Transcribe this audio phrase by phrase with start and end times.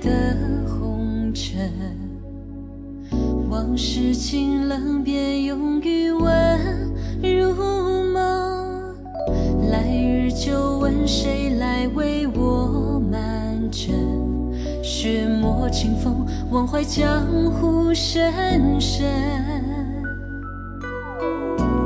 [0.00, 0.36] 的
[0.66, 1.70] 红尘，
[3.50, 6.60] 往事清冷，别用余温
[7.22, 7.52] 入
[8.12, 8.94] 梦。
[9.70, 13.92] 来日就问谁来为我满枕？
[14.82, 19.04] 雪墨清风，忘怀江湖深深。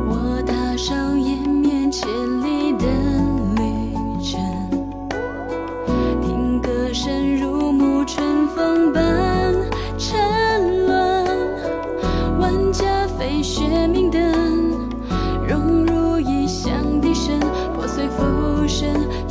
[0.09, 2.09] 我踏上延绵千
[2.43, 2.87] 里的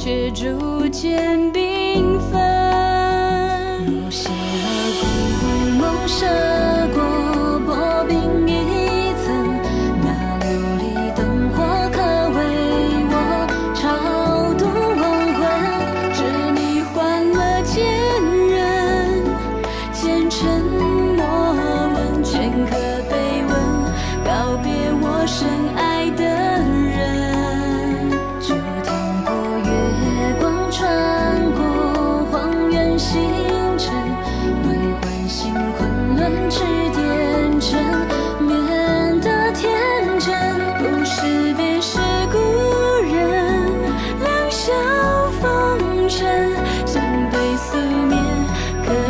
[0.04, 4.10] 却逐渐缤纷，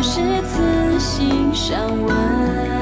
[0.03, 2.80] 是此心上温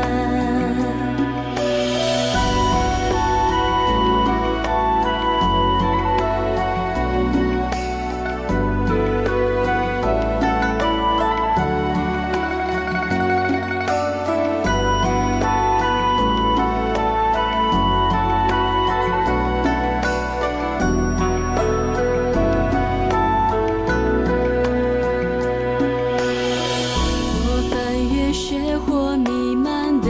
[28.31, 30.07] 血雪弥漫的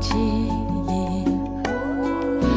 [0.00, 0.14] 记
[0.88, 1.24] 忆，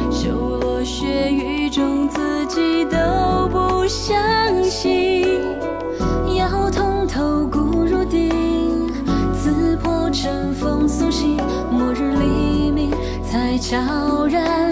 [0.10, 5.42] 修罗血雨中自己都不相信，
[6.36, 8.88] 要痛透骨如钉，
[9.34, 11.38] 刺破尘封苏醒，
[11.70, 12.92] 末日黎明
[13.24, 14.63] 才悄然。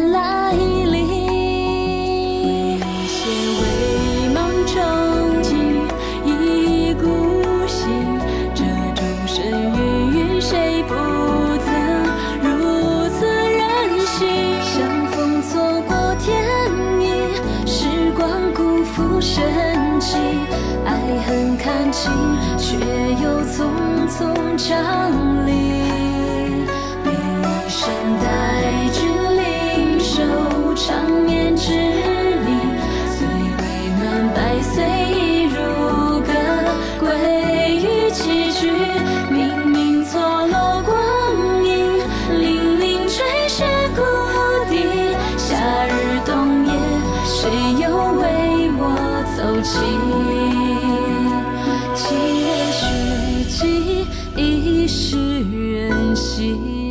[19.22, 19.44] 深
[20.00, 20.20] 情，
[20.84, 22.12] 爱恨看清，
[22.58, 22.76] 却
[23.24, 23.70] 又匆
[24.09, 25.12] 匆长
[49.72, 49.80] 情，
[51.96, 52.04] 七
[52.42, 52.84] 月雪
[53.48, 54.06] 霁，
[54.36, 55.16] 一世
[55.72, 56.91] 人心。